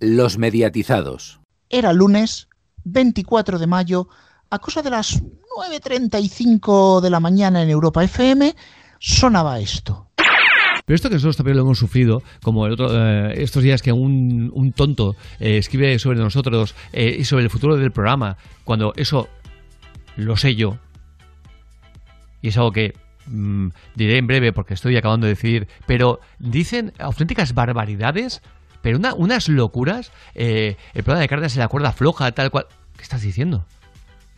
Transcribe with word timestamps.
Los 0.00 0.38
mediatizados. 0.38 1.40
Era 1.68 1.92
lunes 1.92 2.48
24 2.84 3.58
de 3.58 3.66
mayo, 3.66 4.08
a 4.50 4.58
cosa 4.58 4.82
de 4.82 4.90
las 4.90 5.22
9.35 5.22 7.00
de 7.00 7.10
la 7.10 7.20
mañana 7.20 7.62
en 7.62 7.70
Europa 7.70 8.04
FM, 8.04 8.54
sonaba 8.98 9.58
esto. 9.58 10.08
Pero 10.84 10.94
esto 10.94 11.08
que 11.08 11.16
nosotros 11.16 11.36
también 11.36 11.56
lo 11.56 11.64
hemos 11.64 11.78
sufrido, 11.78 12.22
como 12.42 12.66
el 12.66 12.72
otro, 12.72 12.88
eh, 12.92 13.42
estos 13.42 13.62
días 13.62 13.82
que 13.82 13.90
un, 13.90 14.52
un 14.54 14.72
tonto 14.72 15.16
eh, 15.40 15.58
escribe 15.58 15.98
sobre 15.98 16.20
nosotros 16.20 16.76
eh, 16.92 17.16
y 17.18 17.24
sobre 17.24 17.44
el 17.44 17.50
futuro 17.50 17.76
del 17.76 17.90
programa, 17.90 18.36
cuando 18.64 18.92
eso 18.94 19.28
lo 20.16 20.36
sé 20.36 20.54
yo, 20.54 20.78
y 22.40 22.48
es 22.48 22.56
algo 22.56 22.70
que 22.70 22.94
mm, 23.26 23.68
diré 23.96 24.18
en 24.18 24.28
breve 24.28 24.52
porque 24.52 24.74
estoy 24.74 24.96
acabando 24.96 25.26
de 25.26 25.32
decidir, 25.32 25.66
pero 25.86 26.20
dicen 26.38 26.92
auténticas 26.98 27.54
barbaridades, 27.54 28.40
pero 28.86 28.98
una- 28.98 29.14
unas 29.14 29.48
locuras, 29.48 30.12
eh, 30.36 30.76
el 30.94 31.02
programa 31.02 31.22
de 31.22 31.28
Cárdenas 31.28 31.54
en 31.56 31.58
la 31.58 31.66
cuerda 31.66 31.90
floja, 31.90 32.30
tal 32.30 32.52
cual. 32.52 32.66
¿Qué 32.96 33.02
estás 33.02 33.20
diciendo? 33.20 33.66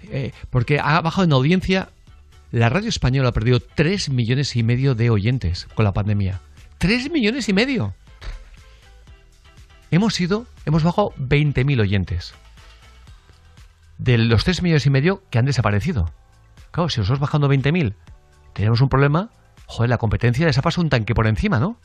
Eh, 0.04 0.32
porque 0.48 0.80
ha 0.82 0.98
bajado 1.02 1.24
en 1.24 1.32
audiencia 1.34 1.90
la 2.50 2.70
radio 2.70 2.88
española 2.88 3.28
ha 3.28 3.32
perdido 3.32 3.60
3 3.60 4.08
millones 4.08 4.56
y 4.56 4.62
medio 4.62 4.94
de 4.94 5.10
oyentes 5.10 5.66
con 5.74 5.84
la 5.84 5.92
pandemia. 5.92 6.40
¡3 6.78 7.10
millones 7.10 7.46
y 7.50 7.52
medio! 7.52 7.92
Hemos 9.90 10.14
sido, 10.14 10.46
hemos 10.64 10.82
bajado 10.82 11.12
20.000 11.18 11.78
oyentes. 11.78 12.32
De 13.98 14.16
los 14.16 14.44
3 14.44 14.62
millones 14.62 14.86
y 14.86 14.90
medio 14.90 15.22
que 15.28 15.38
han 15.38 15.44
desaparecido. 15.44 16.10
Claro, 16.70 16.88
si 16.88 17.02
os 17.02 17.10
os 17.10 17.18
bajando 17.18 17.48
20.000, 17.50 17.92
tenemos 18.54 18.80
un 18.80 18.88
problema. 18.88 19.28
Joder, 19.66 19.90
la 19.90 19.98
competencia 19.98 20.46
les 20.46 20.56
ha 20.56 20.62
pasado 20.62 20.84
un 20.84 20.88
tanque 20.88 21.14
por 21.14 21.26
encima, 21.26 21.58
¿no? 21.60 21.78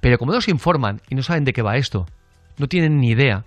Pero 0.00 0.18
como 0.18 0.32
no 0.32 0.40
se 0.40 0.50
informan 0.50 1.00
y 1.08 1.14
no 1.14 1.22
saben 1.22 1.44
de 1.44 1.52
qué 1.52 1.62
va 1.62 1.76
esto, 1.76 2.06
no 2.58 2.68
tienen 2.68 3.00
ni 3.00 3.10
idea, 3.10 3.44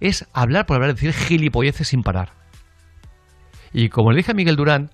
es 0.00 0.26
hablar 0.32 0.66
por 0.66 0.76
hablar, 0.76 0.94
decir 0.94 1.12
gilipolleces 1.12 1.88
sin 1.88 2.02
parar. 2.02 2.32
Y 3.72 3.88
como 3.88 4.12
le 4.12 4.18
dije 4.18 4.32
a 4.32 4.34
Miguel 4.34 4.56
Durán, 4.56 4.90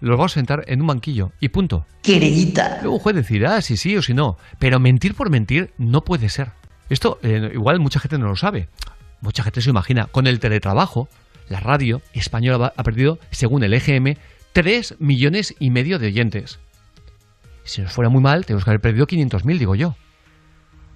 los 0.00 0.18
vamos 0.18 0.32
a 0.32 0.34
sentar 0.34 0.64
en 0.66 0.80
un 0.80 0.88
banquillo 0.88 1.32
y 1.40 1.48
punto. 1.48 1.86
Querellita. 2.02 2.78
Luego 2.82 2.96
un 2.96 3.00
juez 3.00 3.16
decidirá 3.16 3.60
si 3.62 3.76
sí 3.76 3.96
o 3.96 4.02
si 4.02 4.12
no. 4.12 4.36
Pero 4.58 4.80
mentir 4.80 5.14
por 5.14 5.30
mentir 5.30 5.72
no 5.78 6.02
puede 6.02 6.28
ser. 6.28 6.52
Esto 6.90 7.18
eh, 7.22 7.50
igual 7.54 7.80
mucha 7.80 8.00
gente 8.00 8.18
no 8.18 8.26
lo 8.26 8.36
sabe. 8.36 8.68
Mucha 9.20 9.42
gente 9.42 9.62
se 9.62 9.70
imagina. 9.70 10.06
Con 10.06 10.26
el 10.26 10.40
teletrabajo, 10.40 11.08
la 11.48 11.60
radio 11.60 12.02
española 12.12 12.72
ha 12.76 12.82
perdido, 12.82 13.18
según 13.30 13.62
el 13.62 13.72
EGM, 13.72 14.16
3 14.52 14.96
millones 14.98 15.54
y 15.58 15.70
medio 15.70 15.98
de 15.98 16.08
oyentes. 16.08 16.58
Si 17.64 17.80
nos 17.80 17.92
fuera 17.92 18.10
muy 18.10 18.20
mal, 18.20 18.44
tenemos 18.44 18.64
que 18.64 18.70
haber 18.70 18.80
perdido 18.80 19.06
500.000, 19.06 19.58
digo 19.58 19.74
yo. 19.74 19.96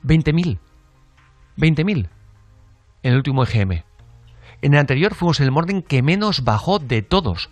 20.000. 0.05 0.59
20.000. 1.57 2.09
En 3.03 3.13
el 3.13 3.17
último 3.17 3.43
EGM. 3.45 3.83
En 4.63 4.75
el 4.75 4.79
anterior 4.81 5.15
fuimos 5.15 5.41
el 5.41 5.51
morning 5.51 5.83
que 5.83 6.03
menos 6.03 6.43
bajó 6.45 6.79
de 6.79 7.03
todos. 7.03 7.49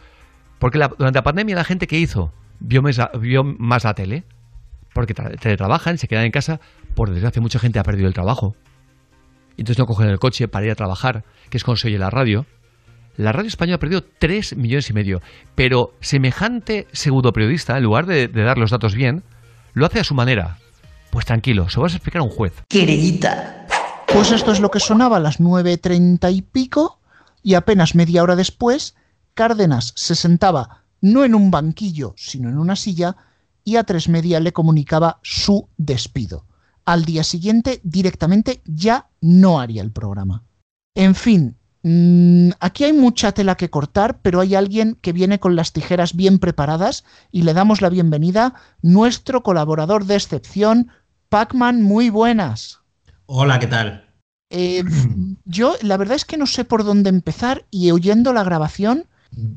Porque 0.58 0.78
la- 0.78 0.88
durante 0.88 1.18
la 1.18 1.22
pandemia 1.24 1.54
la 1.54 1.64
gente 1.64 1.86
que 1.86 1.98
hizo 1.98 2.32
vio 2.58 2.82
más, 2.82 3.84
la- 3.84 3.94
tele, 3.94 4.24
porque 4.94 5.14
tra- 5.14 5.38
teletrabajan, 5.38 5.98
se 5.98 6.08
quedan 6.08 6.24
en 6.24 6.32
casa. 6.32 6.60
Por 6.94 7.10
desgracia, 7.10 7.42
mucha 7.42 7.58
gente 7.58 7.78
ha 7.78 7.82
perdido 7.84 8.08
el 8.08 8.14
trabajo. 8.14 8.56
Y 9.56 9.60
entonces 9.62 9.78
no 9.78 9.86
cogen 9.86 10.08
el 10.08 10.18
coche 10.18 10.48
para 10.48 10.66
ir 10.66 10.72
a 10.72 10.76
trabajar, 10.76 11.24
que 11.50 11.56
es 11.58 11.64
cuando 11.64 11.76
se 11.76 11.88
oye 11.88 11.98
la 11.98 12.10
radio. 12.10 12.46
La 13.16 13.32
radio 13.32 13.48
española 13.48 13.76
ha 13.76 13.80
perdido 13.80 14.04
3 14.04 14.56
millones 14.56 14.90
y 14.90 14.92
medio. 14.92 15.22
Pero 15.54 15.94
semejante 16.00 16.86
pseudo 16.92 17.32
periodista, 17.32 17.76
en 17.76 17.84
lugar 17.84 18.06
de 18.06 18.28
dar 18.28 18.58
los 18.58 18.70
datos 18.70 18.94
bien, 18.94 19.22
lo 19.74 19.86
hace 19.86 20.00
a 20.00 20.04
su 20.04 20.14
manera. 20.14 20.58
Pues 21.16 21.24
tranquilo, 21.24 21.66
se 21.70 21.76
lo 21.76 21.84
vas 21.84 21.94
a 21.94 21.96
explicar 21.96 22.20
a 22.20 22.24
un 22.24 22.30
juez. 22.30 22.52
Querellita. 22.68 23.66
Pues 24.12 24.32
esto 24.32 24.52
es 24.52 24.60
lo 24.60 24.70
que 24.70 24.80
sonaba 24.80 25.16
a 25.16 25.20
las 25.20 25.40
9.30 25.40 26.30
y 26.30 26.42
pico, 26.42 27.00
y 27.42 27.54
apenas 27.54 27.94
media 27.94 28.22
hora 28.22 28.36
después, 28.36 28.94
Cárdenas 29.32 29.94
se 29.96 30.14
sentaba 30.14 30.84
no 31.00 31.24
en 31.24 31.34
un 31.34 31.50
banquillo, 31.50 32.12
sino 32.18 32.50
en 32.50 32.58
una 32.58 32.76
silla, 32.76 33.16
y 33.64 33.76
a 33.76 33.84
tres 33.84 34.10
media 34.10 34.40
le 34.40 34.52
comunicaba 34.52 35.18
su 35.22 35.70
despido. 35.78 36.44
Al 36.84 37.06
día 37.06 37.24
siguiente, 37.24 37.80
directamente, 37.82 38.60
ya 38.66 39.08
no 39.22 39.58
haría 39.58 39.80
el 39.80 39.92
programa. 39.92 40.44
En 40.94 41.14
fin, 41.14 41.56
mm, 41.82 42.50
aquí 42.60 42.84
hay 42.84 42.92
mucha 42.92 43.32
tela 43.32 43.56
que 43.56 43.70
cortar, 43.70 44.20
pero 44.20 44.40
hay 44.40 44.54
alguien 44.54 44.98
que 45.00 45.14
viene 45.14 45.40
con 45.40 45.56
las 45.56 45.72
tijeras 45.72 46.14
bien 46.14 46.38
preparadas 46.38 47.04
y 47.32 47.40
le 47.40 47.54
damos 47.54 47.80
la 47.80 47.88
bienvenida, 47.88 48.52
nuestro 48.82 49.42
colaborador 49.42 50.04
de 50.04 50.16
excepción, 50.16 50.90
Pacman, 51.36 51.82
muy 51.82 52.08
buenas. 52.08 52.80
Hola, 53.26 53.58
¿qué 53.58 53.66
tal? 53.66 54.08
Eh, 54.48 54.82
yo 55.44 55.74
la 55.82 55.98
verdad 55.98 56.16
es 56.16 56.24
que 56.24 56.38
no 56.38 56.46
sé 56.46 56.64
por 56.64 56.82
dónde 56.82 57.10
empezar 57.10 57.66
y 57.70 57.90
oyendo 57.90 58.32
la 58.32 58.42
grabación 58.42 59.04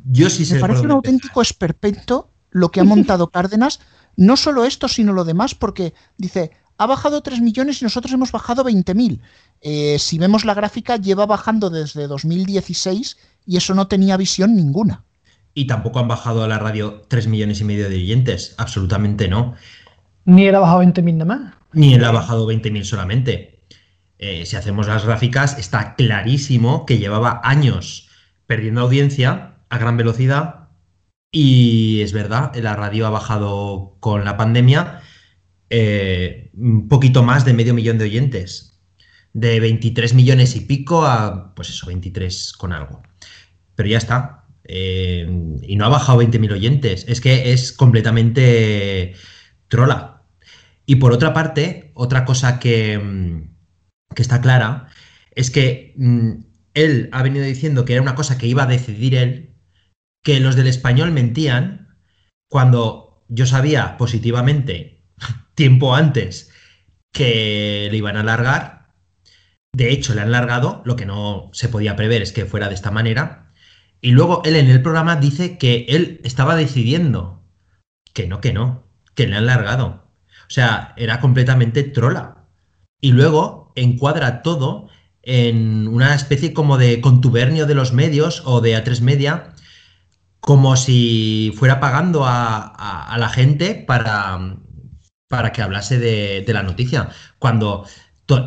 Yo 0.03 0.29
sí 0.29 0.43
sé 0.43 0.55
me 0.55 0.59
por 0.59 0.69
parece 0.71 0.85
un 0.85 0.91
auténtico 0.91 1.41
esperpento 1.41 2.31
lo 2.49 2.69
que 2.69 2.81
ha 2.81 2.83
montado 2.95 3.29
Cárdenas. 3.29 3.79
No 4.17 4.35
solo 4.35 4.65
esto, 4.65 4.89
sino 4.89 5.13
lo 5.13 5.23
demás, 5.23 5.55
porque 5.55 5.93
dice, 6.17 6.51
ha 6.77 6.85
bajado 6.85 7.21
3 7.21 7.39
millones 7.39 7.81
y 7.81 7.85
nosotros 7.85 8.11
hemos 8.11 8.33
bajado 8.33 8.65
20.000. 8.65 9.21
Eh, 9.61 9.99
si 9.99 10.19
vemos 10.19 10.43
la 10.43 10.55
gráfica, 10.55 10.97
lleva 10.97 11.25
bajando 11.27 11.69
desde 11.69 12.07
2016 12.07 13.15
y 13.45 13.55
eso 13.55 13.73
no 13.73 13.87
tenía 13.87 14.17
visión 14.17 14.53
ninguna. 14.53 15.05
Y 15.53 15.65
tampoco 15.65 15.99
han 15.99 16.09
bajado 16.09 16.43
a 16.43 16.49
la 16.49 16.59
radio 16.59 17.05
3 17.07 17.27
millones 17.27 17.61
y 17.61 17.63
medio 17.63 17.87
de 17.87 17.95
oyentes, 17.95 18.53
absolutamente 18.57 19.29
no. 19.29 19.55
Ni 20.25 20.45
él 20.45 20.55
ha 20.55 20.59
bajado 20.59 20.83
20.000 20.83 21.13
nada 21.13 21.25
más. 21.25 21.58
Ni 21.73 21.93
él 21.93 22.03
ha 22.03 22.11
bajado 22.11 22.47
20.000 22.51 22.83
solamente. 22.83 23.63
Eh, 24.17 24.45
si 24.45 24.55
hacemos 24.55 24.87
las 24.87 25.05
gráficas, 25.05 25.57
está 25.57 25.95
clarísimo 25.95 26.85
que 26.85 26.97
llevaba 26.97 27.41
años 27.43 28.09
perdiendo 28.47 28.81
audiencia 28.81 29.59
a 29.69 29.77
gran 29.77 29.97
velocidad. 29.97 30.69
Y 31.31 32.01
es 32.01 32.11
verdad, 32.11 32.55
la 32.55 32.75
radio 32.75 33.07
ha 33.07 33.11
bajado 33.11 33.97
con 33.99 34.25
la 34.25 34.35
pandemia 34.35 35.01
eh, 35.69 36.49
un 36.55 36.87
poquito 36.87 37.23
más 37.23 37.45
de 37.45 37.53
medio 37.53 37.73
millón 37.73 37.97
de 37.97 38.05
oyentes. 38.05 38.81
De 39.33 39.59
23 39.59 40.15
millones 40.15 40.55
y 40.55 40.61
pico 40.61 41.05
a, 41.05 41.53
pues 41.55 41.69
eso, 41.69 41.87
23 41.87 42.53
con 42.53 42.73
algo. 42.73 43.03
Pero 43.75 43.89
ya 43.89 43.99
está. 43.99 44.45
Eh, 44.63 45.27
y 45.61 45.75
no 45.75 45.85
ha 45.85 45.89
bajado 45.89 46.21
20.000 46.21 46.51
oyentes. 46.51 47.05
Es 47.07 47.21
que 47.21 47.53
es 47.53 47.71
completamente 47.71 49.13
trola. 49.67 50.18
Y 50.89 50.95
por 50.95 51.13
otra 51.13 51.35
parte, 51.35 51.91
otra 51.93 52.25
cosa 52.25 52.59
que, 52.59 52.97
mm, 52.97 54.15
que 54.15 54.23
está 54.23 54.41
clara 54.41 54.87
es 55.35 55.51
que 55.51 55.93
mm, 55.97 56.31
él 56.73 57.09
ha 57.11 57.21
venido 57.21 57.45
diciendo 57.45 57.85
que 57.85 57.93
era 57.93 58.01
una 58.01 58.15
cosa 58.15 58.39
que 58.39 58.47
iba 58.47 58.63
a 58.63 58.65
decidir 58.65 59.13
él, 59.13 59.55
que 60.23 60.39
los 60.39 60.55
del 60.55 60.65
español 60.65 61.11
mentían 61.11 61.95
cuando 62.49 63.23
yo 63.27 63.45
sabía 63.45 63.97
positivamente, 63.97 65.05
tiempo 65.53 65.93
antes, 65.93 66.51
que 67.13 67.87
le 67.91 67.97
iban 67.97 68.17
a 68.17 68.21
alargar. 68.21 68.95
De 69.71 69.91
hecho, 69.91 70.15
le 70.15 70.21
han 70.21 70.31
largado, 70.31 70.81
lo 70.85 70.95
que 70.95 71.05
no 71.05 71.51
se 71.53 71.69
podía 71.69 71.95
prever 71.95 72.23
es 72.23 72.31
que 72.31 72.47
fuera 72.47 72.67
de 72.67 72.73
esta 72.73 72.89
manera. 72.89 73.53
Y 74.01 74.09
luego 74.09 74.41
él 74.43 74.55
en 74.55 74.71
el 74.71 74.81
programa 74.81 75.17
dice 75.17 75.59
que 75.59 75.85
él 75.87 76.19
estaba 76.23 76.55
decidiendo 76.55 77.47
que 78.11 78.25
no, 78.25 78.41
que 78.41 78.53
no, 78.53 78.87
que 79.13 79.27
le 79.27 79.35
han 79.35 79.45
largado. 79.45 80.08
O 80.49 80.51
sea, 80.51 80.93
era 80.97 81.19
completamente 81.19 81.83
trola. 81.83 82.47
Y 83.01 83.11
luego 83.11 83.71
encuadra 83.75 84.41
todo 84.41 84.89
en 85.21 85.87
una 85.87 86.15
especie 86.15 86.53
como 86.53 86.77
de 86.77 87.01
contubernio 87.01 87.65
de 87.67 87.75
los 87.75 87.93
medios 87.93 88.41
o 88.45 88.61
de 88.61 88.75
A3 88.75 89.01
Media, 89.01 89.53
como 90.39 90.75
si 90.77 91.53
fuera 91.57 91.79
pagando 91.79 92.25
a, 92.25 92.57
a- 92.57 93.13
a 93.13 93.17
la 93.17 93.29
gente 93.29 93.75
para, 93.75 94.57
para 95.27 95.51
que 95.51 95.61
hablase 95.61 95.99
de, 95.99 96.43
de 96.45 96.53
la 96.53 96.63
noticia. 96.63 97.09
Cuando 97.39 97.85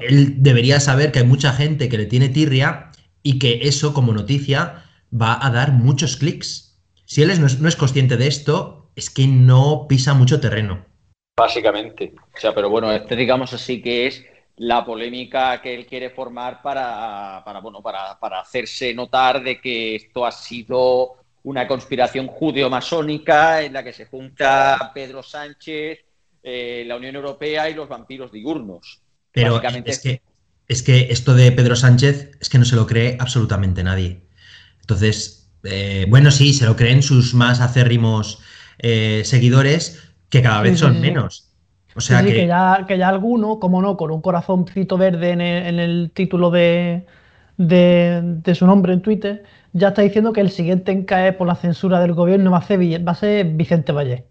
él 0.02 0.36
debería 0.42 0.80
saber 0.80 1.12
que 1.12 1.20
hay 1.20 1.26
mucha 1.26 1.52
gente 1.52 1.88
que 1.88 1.98
le 1.98 2.06
tiene 2.06 2.28
tirria 2.28 2.90
y 3.22 3.38
que 3.38 3.60
eso 3.68 3.92
como 3.94 4.12
noticia 4.12 4.84
va 5.12 5.44
a 5.44 5.50
dar 5.50 5.72
muchos 5.72 6.16
clics. 6.16 6.78
Si 7.04 7.22
él 7.22 7.30
es- 7.30 7.38
no, 7.40 7.46
es, 7.46 7.60
no 7.60 7.68
es 7.68 7.76
consciente 7.76 8.16
de 8.16 8.26
esto, 8.28 8.90
es 8.96 9.10
que 9.10 9.26
no 9.26 9.86
pisa 9.88 10.14
mucho 10.14 10.40
terreno. 10.40 10.86
Básicamente. 11.36 12.12
O 12.34 12.38
sea, 12.38 12.54
pero 12.54 12.68
bueno, 12.68 12.92
este 12.92 13.16
digamos 13.16 13.52
así 13.52 13.80
que 13.80 14.06
es 14.06 14.24
la 14.56 14.84
polémica 14.84 15.60
que 15.62 15.74
él 15.74 15.86
quiere 15.86 16.10
formar 16.10 16.60
para, 16.62 17.42
para 17.44 17.60
bueno, 17.60 17.82
para, 17.82 18.18
para 18.20 18.40
hacerse 18.40 18.92
notar 18.94 19.42
de 19.42 19.60
que 19.60 19.96
esto 19.96 20.26
ha 20.26 20.32
sido 20.32 21.16
una 21.44 21.66
conspiración 21.66 22.26
judeo-masónica 22.26 23.62
en 23.62 23.72
la 23.72 23.82
que 23.82 23.92
se 23.92 24.06
junta 24.06 24.92
Pedro 24.94 25.22
Sánchez, 25.22 25.98
eh, 26.42 26.84
la 26.86 26.96
Unión 26.96 27.16
Europea 27.16 27.68
y 27.68 27.74
los 27.74 27.88
vampiros 27.88 28.30
diurnos. 28.30 29.00
Pero 29.32 29.54
Básicamente 29.54 29.90
es 29.90 30.00
que, 30.00 30.22
es 30.68 30.82
que 30.82 31.08
esto 31.10 31.34
de 31.34 31.50
Pedro 31.52 31.74
Sánchez 31.74 32.32
es 32.40 32.48
que 32.48 32.58
no 32.58 32.64
se 32.64 32.76
lo 32.76 32.86
cree 32.86 33.16
absolutamente 33.18 33.82
nadie. 33.82 34.22
Entonces, 34.80 35.50
eh, 35.64 36.06
bueno, 36.08 36.30
sí, 36.30 36.52
se 36.52 36.66
lo 36.66 36.76
creen 36.76 37.02
sus 37.02 37.34
más 37.34 37.60
acérrimos 37.60 38.40
eh, 38.78 39.22
seguidores, 39.24 40.11
que 40.32 40.40
cada 40.42 40.62
vez 40.62 40.78
son 40.78 40.94
Sí. 40.94 41.00
menos. 41.00 41.48
O 41.94 42.00
sea 42.00 42.20
Sí, 42.20 42.28
sí, 42.28 42.32
que, 42.32 42.40
que 42.40 42.46
ya, 42.46 42.84
que 42.88 42.96
ya 42.96 43.08
alguno, 43.10 43.58
como 43.60 43.82
no, 43.82 43.98
con 43.98 44.10
un 44.10 44.22
corazoncito 44.22 44.96
verde 44.96 45.30
en 45.32 45.42
el, 45.42 45.66
en 45.66 45.78
el 45.78 46.10
título 46.14 46.50
de, 46.50 47.04
de, 47.58 48.20
de 48.24 48.54
su 48.54 48.66
nombre 48.66 48.94
en 48.94 49.02
Twitter, 49.02 49.44
ya 49.74 49.88
está 49.88 50.00
diciendo 50.00 50.32
que 50.32 50.40
el 50.40 50.50
siguiente 50.50 50.90
en 50.90 51.04
caer 51.04 51.36
por 51.36 51.46
la 51.46 51.54
censura 51.54 52.00
del 52.00 52.14
gobierno 52.14 52.50
va 52.50 52.58
a 52.58 52.62
ser, 52.66 52.80
va 53.06 53.12
a 53.12 53.14
ser 53.14 53.44
Vicente 53.46 53.92
Valle. 53.92 54.24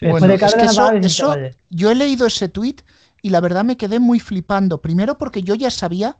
Bueno, 0.00 0.26
de 0.26 0.34
es 0.36 0.40
que 0.40 0.46
eso- 0.46 0.82
Vicente 0.90 1.06
eso- 1.06 1.28
Valle. 1.28 1.50
yo 1.68 1.90
he 1.90 1.94
leído 1.94 2.26
ese 2.26 2.48
tuit 2.48 2.80
y 3.20 3.28
la 3.30 3.40
verdad 3.40 3.64
me 3.64 3.76
quedé 3.76 4.00
muy 4.00 4.20
flipando. 4.20 4.80
Primero 4.80 5.18
porque 5.18 5.42
yo 5.42 5.54
ya 5.54 5.70
sabía 5.70 6.16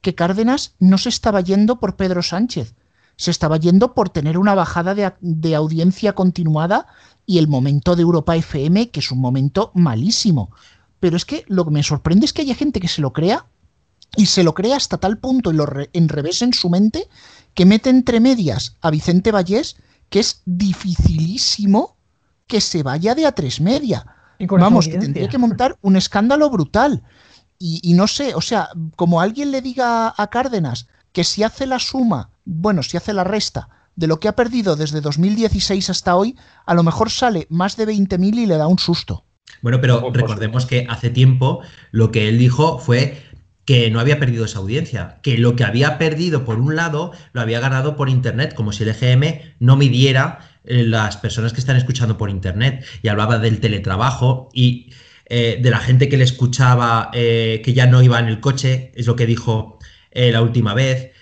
que 0.00 0.16
Cárdenas 0.16 0.74
no 0.80 0.98
se 0.98 1.08
estaba 1.10 1.40
yendo 1.42 1.78
por 1.78 1.96
Pedro 1.96 2.22
Sánchez, 2.22 2.74
se 3.16 3.30
estaba 3.30 3.56
yendo 3.58 3.94
por 3.94 4.08
tener 4.10 4.38
una 4.38 4.54
bajada 4.54 4.94
de, 4.94 5.12
de 5.20 5.54
audiencia 5.54 6.14
continuada 6.14 6.86
y 7.26 7.38
el 7.38 7.48
momento 7.48 7.96
de 7.96 8.02
Europa 8.02 8.36
FM, 8.36 8.90
que 8.90 9.00
es 9.00 9.10
un 9.10 9.18
momento 9.20 9.70
malísimo. 9.74 10.50
Pero 11.00 11.16
es 11.16 11.24
que 11.24 11.44
lo 11.48 11.64
que 11.64 11.70
me 11.70 11.82
sorprende 11.82 12.26
es 12.26 12.32
que 12.32 12.42
haya 12.42 12.54
gente 12.54 12.80
que 12.80 12.88
se 12.88 13.00
lo 13.02 13.12
crea 13.12 13.46
y 14.16 14.26
se 14.26 14.42
lo 14.44 14.54
crea 14.54 14.76
hasta 14.76 14.98
tal 14.98 15.18
punto 15.18 15.50
y 15.50 15.54
lo 15.54 15.66
re- 15.66 15.90
en 15.92 16.08
revés 16.08 16.42
en 16.42 16.52
su 16.52 16.70
mente 16.70 17.08
que 17.54 17.66
mete 17.66 17.90
entre 17.90 18.20
medias 18.20 18.76
a 18.80 18.90
Vicente 18.90 19.30
Vallés 19.32 19.76
que 20.08 20.20
es 20.20 20.42
dificilísimo 20.44 21.96
que 22.46 22.60
se 22.60 22.82
vaya 22.82 23.14
de 23.14 23.26
a 23.26 23.32
tres 23.32 23.60
media. 23.60 24.06
Y 24.38 24.46
Vamos, 24.64 24.86
que 24.86 24.98
tendría 24.98 25.28
que 25.28 25.38
montar 25.38 25.78
un 25.80 25.96
escándalo 25.96 26.50
brutal. 26.50 27.02
Y, 27.58 27.80
y 27.82 27.94
no 27.94 28.06
sé, 28.06 28.34
o 28.34 28.40
sea, 28.40 28.68
como 28.96 29.20
alguien 29.20 29.50
le 29.50 29.62
diga 29.62 30.12
a 30.16 30.26
Cárdenas 30.28 30.88
que 31.12 31.24
si 31.24 31.42
hace 31.42 31.66
la 31.66 31.78
suma, 31.78 32.30
bueno, 32.44 32.82
si 32.82 32.96
hace 32.96 33.12
la 33.12 33.24
resta 33.24 33.68
de 33.96 34.06
lo 34.06 34.18
que 34.20 34.28
ha 34.28 34.36
perdido 34.36 34.76
desde 34.76 35.00
2016 35.00 35.90
hasta 35.90 36.16
hoy, 36.16 36.36
a 36.66 36.74
lo 36.74 36.82
mejor 36.82 37.10
sale 37.10 37.46
más 37.48 37.76
de 37.76 37.86
20.000 37.86 38.38
y 38.38 38.46
le 38.46 38.56
da 38.56 38.66
un 38.66 38.78
susto. 38.78 39.24
bueno, 39.62 39.80
pero 39.80 40.10
recordemos 40.12 40.66
que 40.66 40.86
hace 40.88 41.10
tiempo 41.10 41.60
lo 41.90 42.10
que 42.10 42.28
él 42.28 42.38
dijo 42.38 42.78
fue 42.78 43.22
que 43.64 43.90
no 43.90 44.00
había 44.00 44.18
perdido 44.18 44.44
esa 44.44 44.58
audiencia, 44.58 45.20
que 45.22 45.38
lo 45.38 45.56
que 45.56 45.64
había 45.64 45.96
perdido 45.96 46.44
por 46.44 46.58
un 46.58 46.76
lado 46.76 47.12
lo 47.32 47.40
había 47.40 47.60
ganado 47.60 47.96
por 47.96 48.10
internet, 48.10 48.54
como 48.54 48.72
si 48.72 48.82
el 48.82 48.90
EGM 48.90 49.40
no 49.58 49.76
midiera 49.76 50.40
eh, 50.64 50.82
las 50.82 51.16
personas 51.16 51.52
que 51.52 51.60
están 51.60 51.76
escuchando 51.76 52.18
por 52.18 52.28
internet. 52.28 52.84
Y 53.02 53.08
hablaba 53.08 53.38
del 53.38 53.60
teletrabajo 53.60 54.50
y 54.52 54.92
eh, 55.26 55.58
de 55.60 55.70
la 55.70 55.78
gente 55.78 56.08
que 56.10 56.18
le 56.18 56.24
escuchaba 56.24 57.10
eh, 57.14 57.62
que 57.64 57.72
ya 57.72 57.86
no 57.86 58.02
iba 58.02 58.18
en 58.18 58.26
el 58.26 58.40
coche, 58.40 58.92
es 58.94 59.06
lo 59.06 59.16
que 59.16 59.26
dijo 59.26 59.78
eh, 60.10 60.30
la 60.30 60.42
última 60.42 60.74
vez. 60.74 61.12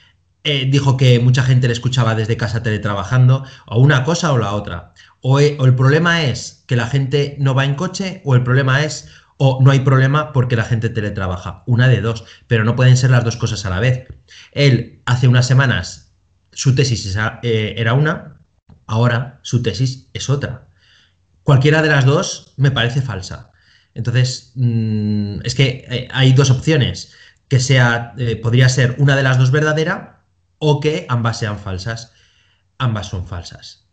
Eh, 0.44 0.66
dijo 0.68 0.96
que 0.96 1.20
mucha 1.20 1.44
gente 1.44 1.68
le 1.68 1.72
escuchaba 1.72 2.16
desde 2.16 2.36
casa 2.36 2.62
teletrabajando, 2.64 3.44
o 3.66 3.78
una 3.80 4.02
cosa 4.04 4.32
o 4.32 4.38
la 4.38 4.52
otra. 4.54 4.92
O, 5.20 5.38
e- 5.40 5.56
o 5.60 5.66
el 5.66 5.76
problema 5.76 6.22
es 6.24 6.64
que 6.66 6.74
la 6.76 6.88
gente 6.88 7.36
no 7.38 7.54
va 7.54 7.64
en 7.64 7.76
coche, 7.76 8.22
o 8.24 8.34
el 8.34 8.42
problema 8.42 8.82
es, 8.82 9.08
o 9.36 9.60
no 9.62 9.70
hay 9.70 9.80
problema 9.80 10.32
porque 10.32 10.56
la 10.56 10.64
gente 10.64 10.88
teletrabaja. 10.88 11.62
Una 11.66 11.86
de 11.88 12.00
dos, 12.00 12.24
pero 12.48 12.64
no 12.64 12.74
pueden 12.74 12.96
ser 12.96 13.10
las 13.10 13.24
dos 13.24 13.36
cosas 13.36 13.64
a 13.66 13.70
la 13.70 13.78
vez. 13.80 14.08
Él, 14.52 15.00
hace 15.06 15.28
unas 15.28 15.46
semanas, 15.46 16.12
su 16.52 16.74
tesis 16.74 17.16
eh, 17.42 17.74
era 17.76 17.94
una, 17.94 18.40
ahora 18.86 19.38
su 19.42 19.62
tesis 19.62 20.08
es 20.12 20.28
otra. 20.28 20.68
Cualquiera 21.44 21.82
de 21.82 21.88
las 21.88 22.04
dos 22.04 22.54
me 22.56 22.70
parece 22.72 23.00
falsa. 23.02 23.52
Entonces, 23.94 24.52
mm, 24.56 25.40
es 25.44 25.54
que 25.54 25.86
eh, 25.88 26.08
hay 26.12 26.32
dos 26.32 26.50
opciones, 26.50 27.12
que 27.48 27.60
sea, 27.60 28.14
podría 28.42 28.68
ser 28.68 28.96
una 28.98 29.14
de 29.14 29.22
las 29.22 29.38
dos 29.38 29.50
verdadera 29.50 30.21
o 30.64 30.78
que 30.78 31.06
ambas 31.08 31.38
sean 31.40 31.58
falsas. 31.58 32.14
Ambas 32.78 33.08
son 33.08 33.26
falsas. 33.26 33.88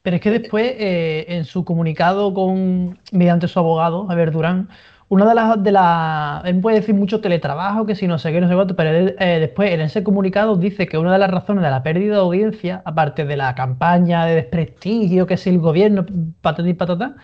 Pero 0.00 0.16
es 0.16 0.22
que 0.22 0.30
después, 0.30 0.72
eh, 0.78 1.26
en 1.28 1.44
su 1.44 1.66
comunicado 1.66 2.32
con 2.32 2.98
mediante 3.12 3.46
su 3.46 3.58
abogado, 3.58 4.06
Javier 4.06 4.32
Durán, 4.32 4.70
una 5.08 5.26
de 5.28 5.34
las, 5.34 5.62
de 5.62 5.70
las, 5.70 6.42
él 6.46 6.60
puede 6.60 6.80
decir 6.80 6.94
mucho 6.94 7.20
teletrabajo, 7.20 7.84
que 7.84 7.94
si 7.94 8.06
no 8.06 8.18
sé 8.18 8.32
qué, 8.32 8.40
no 8.40 8.48
sé 8.48 8.54
cuánto, 8.54 8.74
pero 8.74 8.90
eh, 9.18 9.38
después 9.38 9.70
en 9.70 9.82
ese 9.82 10.02
comunicado 10.02 10.56
dice 10.56 10.86
que 10.86 10.96
una 10.96 11.12
de 11.12 11.18
las 11.18 11.30
razones 11.30 11.62
de 11.62 11.70
la 11.70 11.82
pérdida 11.82 12.14
de 12.14 12.20
audiencia, 12.20 12.80
aparte 12.86 13.26
de 13.26 13.36
la 13.36 13.54
campaña 13.54 14.24
de 14.24 14.36
desprestigio 14.36 15.26
que 15.26 15.34
es 15.34 15.46
el 15.46 15.58
gobierno, 15.58 16.06
patata 16.40 16.66
y 16.66 16.74
patata, 16.74 17.16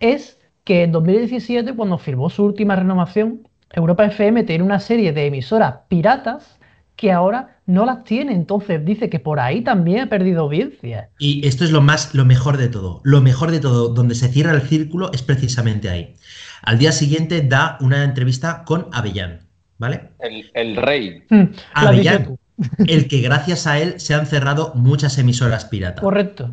es 0.00 0.38
que 0.64 0.82
en 0.82 0.92
2017, 0.92 1.74
cuando 1.74 1.96
firmó 1.96 2.28
su 2.28 2.44
última 2.44 2.76
renovación, 2.76 3.48
Europa 3.72 4.04
FM 4.04 4.44
tiene 4.44 4.64
una 4.64 4.80
serie 4.80 5.12
de 5.14 5.26
emisoras 5.26 5.76
piratas 5.88 6.58
que 6.96 7.10
ahora 7.10 7.53
no 7.66 7.86
las 7.86 8.04
tiene. 8.04 8.34
Entonces 8.34 8.84
dice 8.84 9.10
que 9.10 9.18
por 9.18 9.40
ahí 9.40 9.62
también 9.62 10.00
ha 10.00 10.08
perdido 10.08 10.42
audiencia. 10.42 11.10
Y 11.18 11.46
esto 11.46 11.64
es 11.64 11.70
lo 11.70 11.80
más, 11.80 12.14
lo 12.14 12.24
mejor 12.24 12.56
de 12.56 12.68
todo. 12.68 13.00
Lo 13.04 13.20
mejor 13.20 13.50
de 13.50 13.60
todo, 13.60 13.88
donde 13.88 14.14
se 14.14 14.28
cierra 14.28 14.52
el 14.52 14.62
círculo, 14.62 15.12
es 15.12 15.22
precisamente 15.22 15.88
ahí. 15.88 16.14
Al 16.62 16.78
día 16.78 16.92
siguiente 16.92 17.42
da 17.42 17.78
una 17.80 18.04
entrevista 18.04 18.64
con 18.64 18.88
Avellán, 18.92 19.40
¿vale? 19.78 20.10
El, 20.20 20.50
el 20.54 20.76
rey. 20.76 21.22
Mm, 21.28 21.44
Avellán, 21.74 22.38
el 22.86 23.08
que 23.08 23.20
gracias 23.20 23.66
a 23.66 23.78
él 23.78 24.00
se 24.00 24.14
han 24.14 24.26
cerrado 24.26 24.72
muchas 24.74 25.18
emisoras 25.18 25.66
piratas. 25.66 26.02
Correcto. 26.02 26.50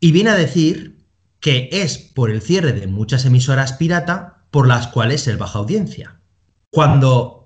Y 0.00 0.12
viene 0.12 0.30
a 0.30 0.34
decir 0.34 0.96
que 1.40 1.68
es 1.72 1.98
por 1.98 2.30
el 2.30 2.40
cierre 2.40 2.72
de 2.72 2.86
muchas 2.86 3.24
emisoras 3.24 3.72
pirata 3.74 4.44
por 4.50 4.68
las 4.68 4.88
cuales 4.88 5.26
él 5.26 5.36
baja 5.36 5.58
audiencia. 5.58 6.16
Cuando 6.70 7.41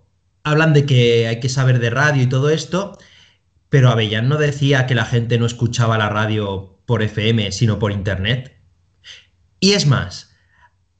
hablan 0.47 0.73
de 0.73 0.87
que 0.87 1.27
hay 1.27 1.41
que 1.41 1.49
saber 1.49 1.81
de 1.81 1.91
radio 1.91 2.23
y 2.23 2.29
todo 2.29 2.51
esto, 2.51 2.97
pero 3.69 3.91
Avellán 3.91 4.29
no 4.29 4.39
decía 4.39 4.87
que 4.87 4.95
la 4.95 5.05
gente 5.05 5.39
no 5.39 5.47
escuchaba 5.47 5.99
la 5.99 6.09
radio 6.09 6.79
por 6.87 7.03
FM, 7.03 7.51
sino 7.51 7.81
por 7.81 7.91
internet. 7.91 8.57
Y 9.59 9.73
es 9.73 9.87
más, 9.87 10.37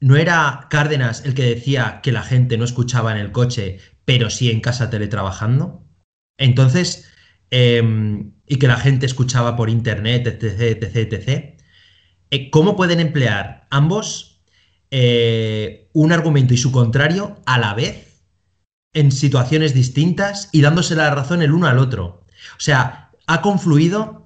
¿no 0.01 0.17
era 0.17 0.67
Cárdenas 0.69 1.23
el 1.23 1.33
que 1.33 1.43
decía 1.43 2.01
que 2.03 2.11
la 2.11 2.23
gente 2.23 2.57
no 2.57 2.65
escuchaba 2.65 3.13
en 3.13 3.19
el 3.19 3.31
coche, 3.31 3.79
pero 4.03 4.29
sí 4.29 4.51
en 4.51 4.59
casa 4.59 4.89
teletrabajando? 4.89 5.81
Entonces, 6.37 7.09
em, 7.49 8.33
y 8.47 8.57
que 8.59 8.67
la 8.67 8.77
gente 8.77 9.05
escuchaba 9.05 9.55
por 9.55 9.69
internet, 9.69 10.27
etc., 10.27 10.83
etc., 10.83 11.13
etc. 11.13 11.61
Eh, 12.31 12.49
¿Cómo 12.49 12.75
pueden 12.75 12.99
emplear 12.99 13.65
ambos 13.69 14.41
eh, 14.91 15.89
un 15.93 16.11
argumento 16.11 16.53
y 16.53 16.57
su 16.57 16.71
contrario 16.73 17.41
a 17.45 17.57
la 17.59 17.73
vez 17.73 18.06
en 18.97 19.11
situaciones 19.11 19.75
distintas 19.75 20.49
y 20.51 20.61
dándose 20.61 20.95
la 20.95 21.13
razón 21.13 21.43
el 21.43 21.51
uno 21.51 21.67
al 21.67 21.77
otro? 21.77 22.25
O 22.57 22.59
sea, 22.59 23.11
ha 23.27 23.41
confluido 23.41 24.25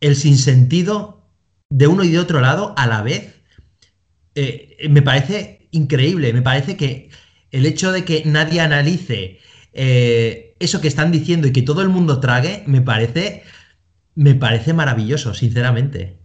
el 0.00 0.14
sinsentido 0.14 1.26
de 1.70 1.88
uno 1.88 2.04
y 2.04 2.12
de 2.12 2.20
otro 2.20 2.40
lado 2.40 2.72
a 2.76 2.86
la 2.86 3.02
vez. 3.02 3.42
Eh, 4.36 4.76
me 4.88 5.02
parece 5.02 5.66
increíble, 5.72 6.32
me 6.32 6.40
parece 6.40 6.76
que 6.76 7.10
el 7.50 7.66
hecho 7.66 7.90
de 7.90 8.04
que 8.04 8.22
nadie 8.24 8.60
analice 8.60 9.40
eh, 9.72 10.54
eso 10.60 10.80
que 10.80 10.88
están 10.88 11.10
diciendo 11.10 11.48
y 11.48 11.52
que 11.52 11.62
todo 11.62 11.82
el 11.82 11.88
mundo 11.88 12.20
trague, 12.20 12.62
me 12.66 12.80
parece, 12.80 13.42
me 14.14 14.36
parece 14.36 14.72
maravilloso, 14.72 15.34
sinceramente. 15.34 16.16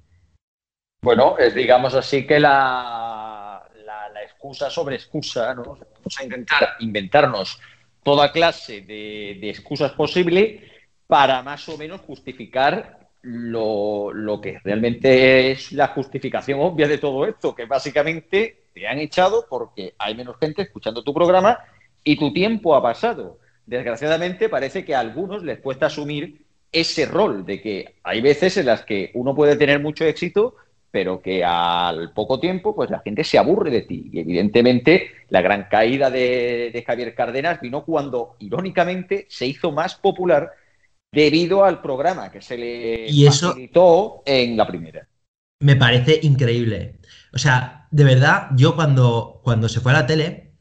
Bueno, 1.02 1.36
es 1.40 1.56
digamos 1.56 1.96
así 1.96 2.28
que 2.28 2.40
la, 2.40 3.68
la, 3.84 4.10
la 4.10 4.24
excusa 4.24 4.70
sobre 4.70 4.98
excusa, 4.98 5.56
¿no? 5.56 5.64
Vamos 5.64 6.20
a 6.20 6.24
intentar 6.24 6.76
inventarnos 6.80 7.60
toda 8.04 8.32
clase 8.32 8.82
de, 8.82 9.50
excusas 9.50 9.92
posibles 9.94 10.62
para 11.08 11.42
más 11.44 11.68
o 11.70 11.78
menos 11.78 12.02
justificar 12.02 13.10
lo, 13.22 14.14
lo 14.14 14.40
que 14.40 14.60
realmente 14.64 15.52
es 15.52 15.72
la 15.72 15.88
justificación 15.88 16.60
obvia 16.60 16.88
de 16.88 16.98
todo 16.98 17.26
esto, 17.26 17.54
que 17.56 17.66
básicamente 17.66 18.64
te 18.74 18.88
han 18.88 19.00
echado 19.00 19.46
porque 19.50 19.96
hay 19.98 20.16
menos 20.16 20.38
gente 20.40 20.62
escuchando 20.62 21.04
tu 21.04 21.14
programa 21.14 21.60
y 22.04 22.18
tu 22.18 22.32
tiempo 22.32 22.76
ha 22.76 22.82
pasado. 22.82 23.40
Desgraciadamente 23.66 24.48
parece 24.48 24.86
que 24.86 24.96
a 24.96 25.00
algunos 25.00 25.44
les 25.44 25.60
cuesta 25.60 25.88
asumir 25.88 26.46
ese 26.72 27.06
rol 27.06 27.46
de 27.46 27.62
que 27.62 27.96
hay 28.04 28.22
veces 28.22 28.58
en 28.58 28.68
las 28.68 28.84
que 28.84 29.12
uno 29.14 29.36
puede 29.36 29.56
tener 29.56 29.82
mucho 29.82 30.06
éxito, 30.06 30.56
pero 30.92 31.22
que 31.22 31.44
al 31.44 32.14
poco 32.14 32.40
tiempo 32.40 32.76
pues 32.76 32.90
la 32.90 33.00
gente 33.00 33.24
se 33.24 33.38
aburre 33.38 33.70
de 33.72 33.82
ti. 33.82 34.10
Y 34.12 34.20
evidentemente 34.20 35.12
la 35.30 35.42
gran 35.42 35.68
caída 35.70 36.10
de, 36.10 36.72
de 36.74 36.84
Javier 36.86 37.14
Cárdenas 37.16 37.60
vino 37.62 37.84
cuando, 37.86 38.36
irónicamente, 38.40 39.26
se 39.30 39.46
hizo 39.48 39.72
más 39.72 39.96
popular 39.96 40.52
debido 41.12 41.64
al 41.64 41.82
programa 41.82 42.32
que 42.32 42.42
se 42.42 42.58
le 42.58 43.10
Y 43.10 43.26
eso- 43.28 43.50
facilitó 43.50 44.24
en 44.26 44.58
la 44.58 44.68
primera. 44.68 45.08
Me 45.60 45.76
parece 45.76 46.20
increíble. 46.22 47.00
O 47.34 47.38
sea, 47.40 47.88
de 47.92 48.04
verdad, 48.04 48.50
yo 48.56 48.76
cuando, 48.76 49.42
cuando 49.44 49.70
se 49.70 49.80
fue 49.80 49.92
a 49.92 49.96
la 49.96 50.06
tele, 50.06 50.54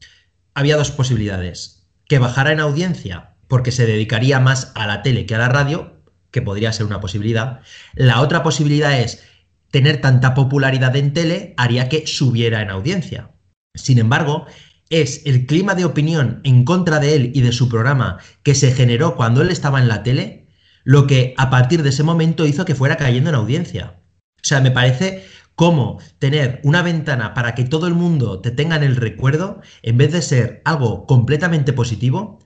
había 0.55 0.77
dos 0.77 0.91
posibilidades. 0.91 1.87
Que 2.07 2.19
bajara 2.19 2.51
en 2.51 2.59
audiencia 2.59 3.35
porque 3.47 3.71
se 3.71 3.85
dedicaría 3.85 4.39
más 4.39 4.71
a 4.75 4.87
la 4.87 5.03
tele 5.03 5.25
que 5.25 5.35
a 5.35 5.39
la 5.39 5.49
radio, 5.49 6.01
que 6.31 6.41
podría 6.41 6.73
ser 6.73 6.85
una 6.85 6.99
posibilidad. 6.99 7.61
La 7.93 8.21
otra 8.21 8.43
posibilidad 8.43 8.99
es 8.99 9.23
tener 9.71 10.01
tanta 10.01 10.33
popularidad 10.33 10.95
en 10.95 11.13
tele 11.13 11.53
haría 11.57 11.89
que 11.89 12.07
subiera 12.07 12.61
en 12.61 12.69
audiencia. 12.69 13.31
Sin 13.75 13.99
embargo, 13.99 14.45
es 14.89 15.21
el 15.25 15.45
clima 15.45 15.75
de 15.75 15.85
opinión 15.85 16.41
en 16.43 16.63
contra 16.63 16.99
de 16.99 17.15
él 17.15 17.31
y 17.33 17.41
de 17.41 17.51
su 17.51 17.69
programa 17.69 18.19
que 18.43 18.55
se 18.55 18.71
generó 18.71 19.15
cuando 19.15 19.41
él 19.41 19.49
estaba 19.49 19.79
en 19.79 19.87
la 19.87 20.03
tele, 20.03 20.47
lo 20.83 21.07
que 21.07 21.33
a 21.37 21.49
partir 21.49 21.83
de 21.83 21.89
ese 21.89 22.03
momento 22.03 22.45
hizo 22.45 22.65
que 22.65 22.75
fuera 22.75 22.95
cayendo 22.95 23.29
en 23.29 23.35
audiencia. 23.35 23.99
O 24.37 24.47
sea, 24.47 24.61
me 24.61 24.71
parece 24.71 25.25
cómo 25.55 25.99
tener 26.19 26.61
una 26.63 26.81
ventana 26.81 27.33
para 27.33 27.55
que 27.55 27.65
todo 27.65 27.87
el 27.87 27.93
mundo 27.93 28.39
te 28.39 28.51
tenga 28.51 28.77
en 28.77 28.83
el 28.83 28.95
recuerdo, 28.95 29.61
en 29.81 29.97
vez 29.97 30.13
de 30.13 30.21
ser 30.21 30.61
algo 30.63 31.05
completamente 31.05 31.73
positivo, 31.73 32.39